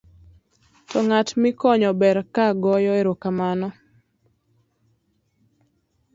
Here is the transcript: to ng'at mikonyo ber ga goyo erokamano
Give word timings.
to 0.89 0.97
ng'at 1.07 1.29
mikonyo 1.41 1.91
ber 2.01 2.17
ga 2.33 2.47
goyo 2.63 2.91
erokamano 3.01 3.67